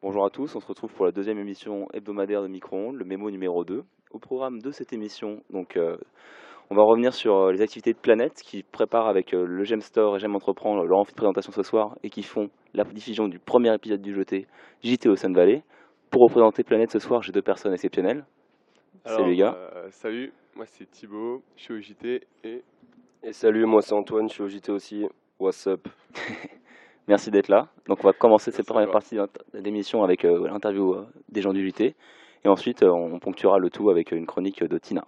[0.00, 3.30] Bonjour à tous, on se retrouve pour la deuxième émission hebdomadaire de Micro-ondes, le mémo
[3.32, 3.82] numéro 2.
[4.12, 5.96] Au programme de cette émission, donc, euh,
[6.70, 9.80] on va revenir sur euh, les activités de Planète qui préparent avec euh, le Gem
[9.80, 13.26] Store et Gem Entreprendre leur amphi de présentation ce soir et qui font la diffusion
[13.26, 14.46] du premier épisode du JT,
[14.84, 15.64] JT au Sun Valley.
[16.10, 18.24] Pour représenter Planète ce soir, j'ai deux personnes exceptionnelles.
[19.04, 19.56] salut les gars.
[19.56, 22.62] euh, salut, moi c'est Thibaut, je suis au JT et
[23.24, 25.06] Et salut, moi c'est Antoine, je suis au JT aussi.
[25.40, 25.88] What's up?
[27.08, 27.68] Merci d'être là.
[27.86, 29.18] Donc on va commencer cette première partie
[29.54, 31.94] d'émission avec euh, l'interview euh, des gens du JT.
[32.44, 35.06] Et ensuite, euh, on ponctuera le tout avec une chronique de Tina.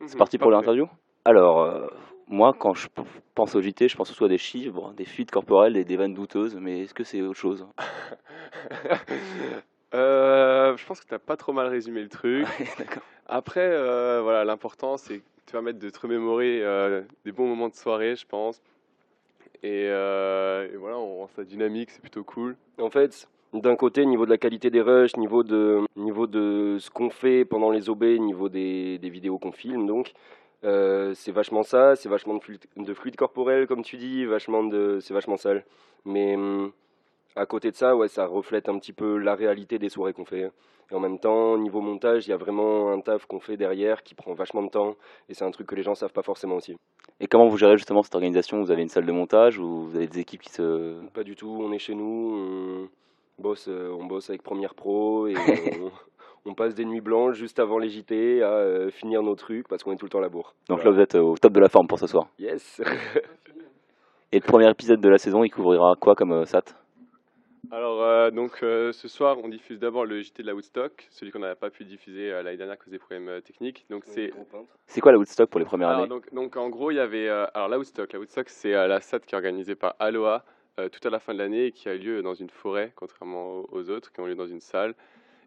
[0.00, 0.88] C'est Mhm, parti pour l'interview?
[1.24, 1.90] Alors,
[2.28, 2.88] moi, quand je
[3.34, 6.14] pense au JT, je pense surtout à des chiffres, des fuites corporelles et des vannes
[6.14, 6.56] douteuses.
[6.56, 7.66] Mais est-ce que c'est autre chose?
[9.92, 12.46] Je pense que tu as pas trop mal résumé le truc.
[12.78, 13.02] D'accord.
[13.26, 13.68] Après,
[14.20, 16.60] voilà, l'important c'est que tu vas mettre de te remémorer
[17.24, 18.60] des bons moments de soirée, je pense.
[19.62, 22.56] Et, euh, et voilà, on rend ça dynamique, c'est plutôt cool.
[22.78, 26.90] En fait, d'un côté, niveau de la qualité des rushs, niveau de, niveau de ce
[26.90, 30.12] qu'on fait pendant les OB, niveau des, des vidéos qu'on filme, donc,
[30.64, 34.64] euh, c'est vachement ça, c'est vachement de fluide, de fluide corporel, comme tu dis, vachement
[34.64, 35.64] de, c'est vachement sale.
[36.04, 36.72] Mais hum,
[37.36, 40.24] à côté de ça, ouais, ça reflète un petit peu la réalité des soirées qu'on
[40.24, 40.50] fait.
[40.90, 44.02] Et en même temps, niveau montage, il y a vraiment un taf qu'on fait derrière
[44.02, 44.94] qui prend vachement de temps,
[45.28, 46.76] et c'est un truc que les gens savent pas forcément aussi.
[47.18, 48.60] Et comment vous gérez justement cette organisation?
[48.60, 51.00] Vous avez une salle de montage ou vous avez des équipes qui se...
[51.14, 52.88] Pas du tout, on est chez nous,
[53.38, 55.34] on bosse, euh, on bosse avec Premiere Pro et
[55.80, 55.90] on,
[56.50, 59.82] on passe des nuits blanches juste avant les JT à euh, finir nos trucs parce
[59.82, 60.54] qu'on est tout le temps à la bourre.
[60.68, 62.28] Donc là, vous êtes au top de la forme pour ce soir.
[62.38, 62.80] Yes
[64.32, 66.74] Et le premier épisode de la saison, il couvrira quoi comme euh, SAT?
[67.70, 71.32] Alors, euh, donc euh, ce soir, on diffuse d'abord le JT de la Woodstock, celui
[71.32, 73.86] qu'on n'a pas pu diffuser euh, l'année dernière à cause des problèmes euh, techniques.
[73.90, 74.32] Donc, c'est
[74.86, 76.08] C'est quoi la Woodstock pour les premières Alors, années?
[76.08, 78.12] donc, donc en gros, il y avait euh, alors la Woodstock.
[78.12, 80.44] La Woodstock, c'est euh, la SAT qui est organisée par Aloha
[80.78, 83.64] euh, tout à la fin de l'année et qui a lieu dans une forêt, contrairement
[83.72, 84.94] aux, autres qui ont lieu dans une salle.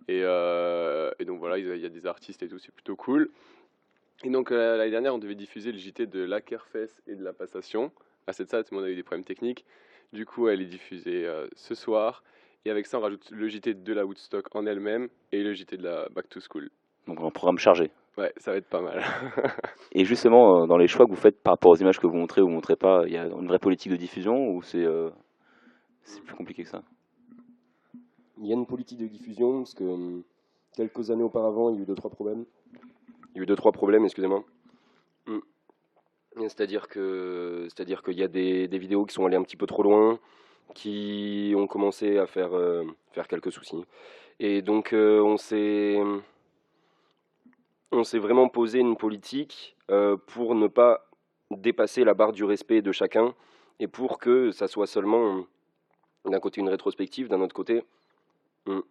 [0.07, 3.29] Et, euh, et donc voilà, il y a- des artistes et tout, c'est plutôt cool.
[4.23, 7.31] Et donc euh, l'année dernière, on devait diffuser le JT de l'Akerfest et de la
[7.31, 7.91] Passation.
[8.27, 9.65] À cette SAT, mais on a eu des problèmes techniques.
[10.11, 12.23] Du coup, elle est diffusée euh, ce soir.
[12.65, 15.77] Et avec ça, on rajoute le JT de la Woodstock en elle-même et le JT
[15.77, 16.69] de la Back to School.
[17.07, 17.91] Donc un programme chargé.
[18.17, 19.01] Ouais, ça va être pas mal.
[19.93, 22.17] Et justement, euh, dans les choix que vous faites par rapport aux images que vous
[22.17, 24.83] montrez ou vous montrez pas, il y a une vraie politique de diffusion ou c'est
[24.83, 25.09] euh,
[26.03, 26.83] c'est plus compliqué que ça?
[28.37, 30.23] Il y a une politique de diffusion parce que hum,
[30.75, 32.45] quelques années auparavant, il y a eu deux trois problèmes.
[33.33, 34.43] Il y a eu deux trois problèmes, excusez-moi.
[36.47, 39.83] C'est-à-dire que c'est-à-dire qu'il y a des, vidéos qui sont allées un petit peu trop
[39.83, 40.19] loin,
[40.73, 42.83] qui ont commencé à faire euh,
[43.27, 43.83] quelques soucis.
[44.39, 45.99] Et donc euh, on s'est
[47.91, 51.05] on s'est vraiment posé une politique euh, pour ne pas
[51.51, 53.33] dépasser la barre du respect de chacun
[53.79, 55.45] et pour que ça soit seulement
[56.25, 57.83] d'un côté une rétrospective, d'un autre côté
[58.67, 58.83] hum,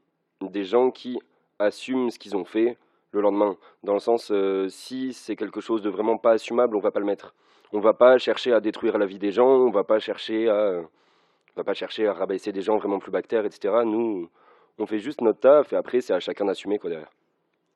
[0.43, 1.19] des gens qui
[1.59, 2.77] assument ce qu'ils ont fait
[3.13, 3.57] le lendemain.
[3.83, 7.01] Dans le sens, euh, si c'est quelque chose de vraiment pas assumable, on va pas
[7.01, 7.35] le mettre.
[7.73, 10.81] On va pas chercher à détruire la vie des gens, on va pas chercher à,
[10.81, 13.75] on va pas chercher à rabaisser des gens vraiment plus bactères, etc.
[13.85, 14.31] Nous,
[14.79, 17.11] on fait juste notre taf et après c'est à chacun d'assumer quoi derrière.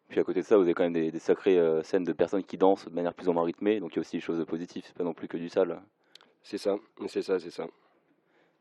[0.08, 2.12] Puis à côté de ça, vous avez quand même des, des sacrées euh, scènes de
[2.12, 4.20] personnes qui dansent de manière plus ou moins rythmée, donc il y a aussi des
[4.20, 5.80] choses positives, c'est pas non plus que du sale.
[6.42, 6.76] C'est ça,
[7.06, 7.66] c'est ça, c'est ça.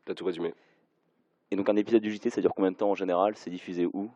[0.04, 0.54] T'as tout résumé.
[1.50, 3.36] Et donc un épisode du JT, ça dure combien de temps en général?
[3.36, 4.10] C'est diffusé où?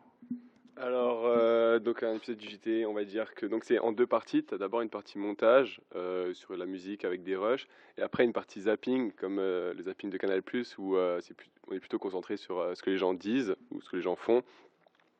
[0.79, 4.05] Alors, euh, donc un épisode du JT, on va dire que donc c'est en deux
[4.05, 4.43] parties.
[4.43, 7.67] Tu as d'abord une partie montage euh, sur la musique avec des rushs,
[7.97, 10.41] et après une partie zapping, comme euh, le zapping de Canal+,
[10.77, 13.89] où euh, plus- on est plutôt concentré sur ce que les gens disent ou ce
[13.89, 14.43] que les gens font.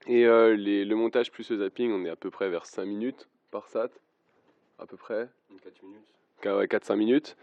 [0.05, 0.25] Et
[0.55, 3.67] les- le montage plus le zapping, on est à peu près vers 5 minutes par
[3.67, 3.89] sat,
[4.79, 5.27] à peu près.
[6.67, 7.35] 4-5 minutes.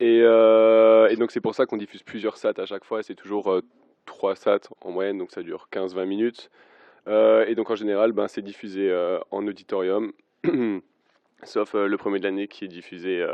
[0.00, 3.02] Et, et donc c'est pour ça qu'on diffuse plusieurs sats à chaque fois.
[3.02, 3.60] C'est toujours
[4.06, 6.50] 3 sats en moyenne, donc ça dure 15-20 minutes.
[7.08, 10.12] Euh, et donc en général, ben, c'est diffusé euh, en auditorium,
[11.42, 13.26] sauf euh, le premier de l'année qui est diffusé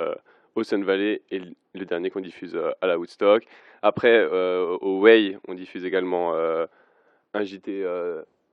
[0.54, 3.44] au Sun Valley et le- dernier qu'on diffuse à la Woodstock.
[3.82, 7.84] Après, au Way, on diffuse également un JT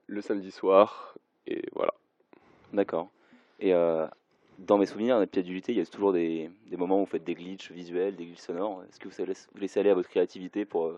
[0.08, 1.16] le samedi soir.
[1.46, 1.94] Et voilà.
[2.72, 3.08] D'accord.
[3.60, 3.72] Et
[4.58, 7.34] dans mes souvenirs, du JT, il y a toujours des, moments où vous faites des
[7.34, 8.82] glitches visuels, des glitches sonores.
[8.88, 10.92] Est-ce que vous laissez, vous laissez aller à votre créativité pour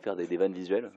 [0.00, 0.90] faire des vannes visuelles?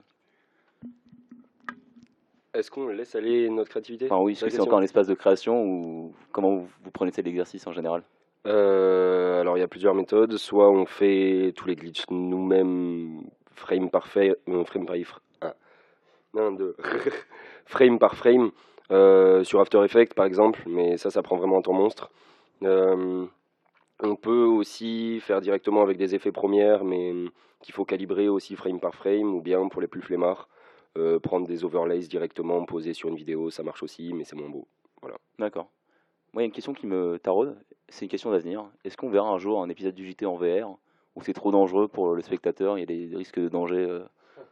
[2.53, 6.13] Est-ce qu'on laisse aller notre créativité Enfin oui, C'est encore un espace de création ou
[6.31, 8.03] comment vous, vous prenez cet exercice en général
[8.47, 10.37] Euh, alors il y a plusieurs méthodes.
[10.37, 13.21] Soit on fait tous les glitches nous-mêmes,
[13.53, 14.95] frame par frame, euh, frame par
[15.41, 15.53] ah.
[16.35, 16.75] Un, deux.
[17.65, 18.51] frame par frame,
[18.91, 22.09] euh, sur After Effects par exemple, mais ça, ça prend vraiment un temps monstre.
[22.63, 23.25] Euh,
[24.01, 27.13] on peut aussi faire directement avec des effets premières, mais
[27.61, 30.47] qu'il faut calibrer aussi frame par frame, ou bien pour les plus flemmards,
[30.97, 34.49] Euh, prendre des overlays directement, poser sur une vidéo, ça marche aussi, mais c'est moins
[34.49, 34.67] beau.
[35.01, 35.17] Voilà.
[35.37, 35.69] D'accord.
[36.33, 37.57] Moi, il y a une question qui me taraude,
[37.89, 38.69] c'est une question d'avenir.
[38.83, 40.77] Est-ce qu'on verra un jour un épisode du JT en VR
[41.15, 44.03] où c'est trop dangereux pour le spectateur, il y a des risques de danger euh,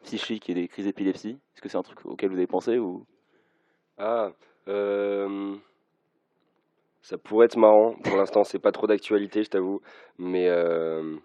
[0.03, 1.39] psychique et des crises d'épilepsie?
[1.55, 3.05] Est-ce que c'est un truc auquel vous avez pensé ou?
[3.97, 4.31] Ah,
[4.67, 5.55] euh,
[7.01, 7.95] ça pourrait être marrant.
[8.03, 9.81] Pour l'instant, c'est pas trop d'actualité, je t'avoue.
[10.17, 11.15] Mais, euh,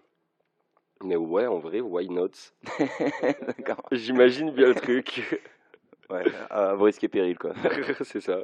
[1.03, 2.29] mais ouais, en vrai, why not?
[3.57, 3.85] D'accord.
[3.91, 5.39] J'imagine bien le truc.
[6.09, 7.53] Ouais, à vos risques et périls, quoi.
[8.03, 8.39] c'est ça.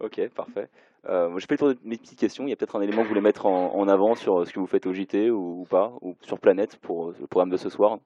[0.00, 0.68] Ok, parfait.
[1.08, 2.44] Euh, moi, je fais le tour de mes petites questions.
[2.46, 4.44] Il y a peut-être un élément que vous voulez mettre en, en avant sur euh,
[4.44, 7.26] ce que vous faites au JT ou, ou pas, ou sur Planète pour euh, le
[7.26, 7.98] programme de ce soir.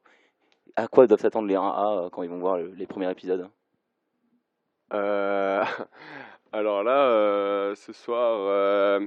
[0.76, 3.50] À quoi doivent s'attendre les 1A euh, quand ils vont voir le- les premiers épisodes?
[4.92, 5.64] Euh,
[6.52, 9.00] alors là, euh, ce soir, euh,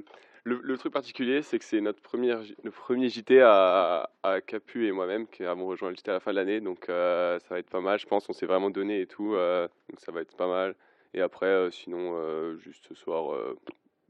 [0.48, 4.42] le, le truc particulier, c'est que c'est notre premier, J- le premier JT à, à
[4.42, 6.62] Capu et moi-même qui avons rejoint le JT à la fin de l'année.
[6.62, 8.30] Donc euh, ça va être pas mal, je pense.
[8.30, 9.36] On s'est vraiment donné et tout.
[9.36, 10.76] euh, donc ça va être pas mal.
[11.14, 13.58] Et après, euh, sinon, euh, juste ce soir, euh,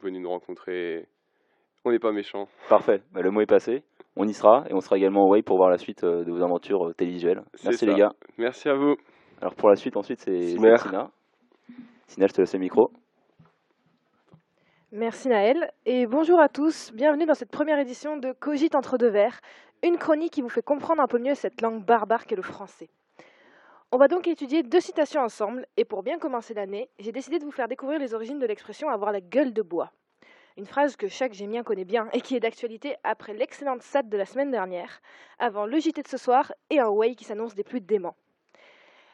[0.01, 1.07] venez nous rencontrer.
[1.85, 2.47] On n'est pas méchants.
[2.69, 3.83] Parfait, Bah, le mot est passé.
[4.15, 6.41] On y sera et on sera également au Way pour voir la suite de vos
[6.43, 7.43] aventures télévisuelles.
[7.63, 7.91] Merci ça.
[7.91, 8.13] les gars.
[8.37, 8.95] Merci à vous.
[9.41, 11.11] Alors pour la suite, ensuite, c'est Tina.
[12.07, 12.91] Tina, je te laisse le micro.
[14.93, 16.93] Merci Naël et bonjour à tous.
[16.93, 19.41] Bienvenue dans cette première édition de Cogite entre deux vers,
[19.83, 22.87] une chronique qui vous fait comprendre un peu mieux cette langue barbare qu'est le français.
[23.91, 27.43] On va donc étudier deux citations ensemble et pour bien commencer l'année, j'ai décidé de
[27.43, 29.91] vous faire découvrir les origines de l'expression avoir la gueule de bois.
[30.55, 34.15] Une phrase que chaque gémien connaît bien et qui est d'actualité après l'excellente SAT de
[34.15, 35.01] la semaine dernière,
[35.37, 38.15] avant le JT de ce soir et un way qui s'annonce des plus déments.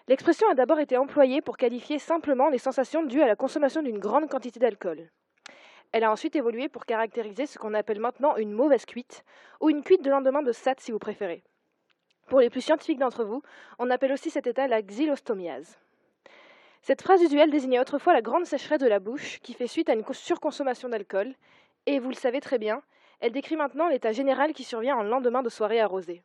[0.07, 3.97] L'expression a d'abord été employée pour qualifier simplement les sensations dues à la consommation d'une
[3.97, 5.09] grande quantité d'alcool.
[5.93, 9.23] Elle a ensuite évolué pour caractériser ce qu'on appelle maintenant une mauvaise cuite,
[9.61, 11.43] ou une cuite de lendemain de SAT si vous préférez.
[12.27, 13.43] Pour les plus scientifiques d'entre vous,
[13.77, 15.77] on appelle aussi cet état la xylostomiase.
[16.81, 19.93] Cette phrase usuelle désignait autrefois la grande sécheresse de la bouche qui fait suite à
[19.93, 21.35] une co- surconsommation d'alcool,
[21.85, 22.81] et vous le savez très bien,
[23.19, 26.23] elle décrit maintenant l'état général qui survient en lendemain de soirée arrosée.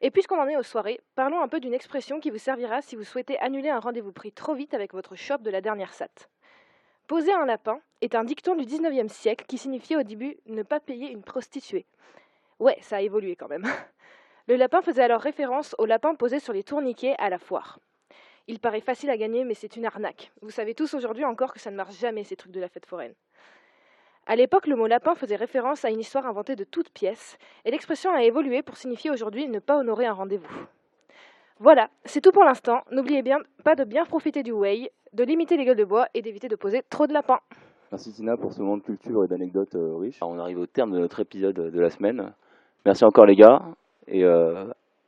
[0.00, 2.94] Et puisqu'on en est aux soirées, parlons un peu d'une expression qui vous servira si
[2.94, 6.28] vous souhaitez annuler un rendez-vous pris trop vite avec votre shop de la dernière SAT.
[7.06, 10.80] Poser un lapin est un dicton du 19e siècle qui signifiait au début ne pas
[10.80, 11.86] payer une prostituée.
[12.58, 13.66] Ouais, ça a évolué quand même.
[14.48, 17.78] Le lapin faisait alors référence au lapin posé sur les tourniquets à la foire.
[18.48, 20.32] Il paraît facile à gagner, mais c'est une arnaque.
[20.42, 22.86] Vous savez tous aujourd'hui encore que ça ne marche jamais, ces trucs de la fête
[22.86, 23.14] foraine.
[24.26, 27.70] À l'époque, le mot lapin faisait référence à une histoire inventée de toutes pièces, et
[27.70, 30.66] l'expression a évolué pour signifier aujourd'hui ne pas honorer un rendez-vous.
[31.64, 32.80] Voilà, c'est tout pour l'instant.
[32.90, 36.20] N'oubliez bien pas de bien profiter du way, de limiter les gueules de bois et
[36.20, 37.38] d'éviter de poser trop de lapins.
[37.92, 40.18] Merci Tina pour ce moment de culture et d'anecdotes euh, riches.
[40.22, 42.32] On arrive au terme de notre épisode de la semaine.
[42.84, 43.62] Merci encore les gars
[44.08, 44.64] et euh,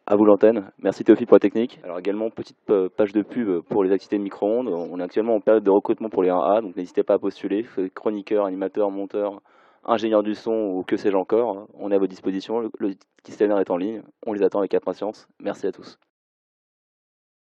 [0.06, 0.71] à vous l'antenne.
[0.79, 1.81] Merci Théophile pour la technique.
[1.83, 4.69] Alors également petite euh, page de pub pour les activités de micro-ondes.
[4.69, 7.67] On est actuellement en période de recrutement pour les 1A, donc n'hésitez pas à postuler.
[7.97, 9.41] Chroniqueur, animateur, monteur,
[9.85, 11.67] ingénieur du son ou que sais-je encore.
[11.75, 12.61] On est à votre disposition.
[12.61, 14.03] Le questionnaire est en ligne.
[14.25, 15.27] On les attend avec impatience.
[15.41, 15.99] Merci à tous.